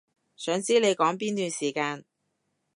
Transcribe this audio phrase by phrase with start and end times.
[0.35, 2.03] 想知你講邊段時間